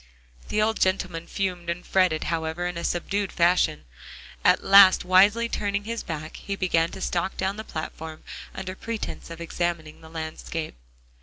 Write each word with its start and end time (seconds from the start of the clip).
The 0.49 0.63
old 0.63 0.81
gentleman 0.81 1.27
fumed 1.27 1.69
and 1.69 1.85
fretted, 1.85 2.23
however, 2.23 2.65
in 2.65 2.75
a 2.75 2.83
subdued 2.83 3.31
fashion; 3.31 3.85
at 4.43 4.63
last 4.63 5.05
wisely 5.05 5.47
turning 5.47 5.83
his 5.83 6.01
back, 6.01 6.37
he 6.37 6.55
began 6.55 6.89
to 6.93 7.01
stalk 7.01 7.37
down 7.37 7.55
the 7.57 7.63
platform, 7.63 8.23
under 8.55 8.75
pretense 8.75 9.29
of 9.29 9.39
examining 9.39 10.01
the 10.01 10.09
landscape. 10.09 10.73